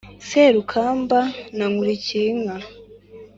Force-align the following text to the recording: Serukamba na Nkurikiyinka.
Serukamba 0.27 1.19
na 1.57 1.65
Nkurikiyinka. 1.71 2.55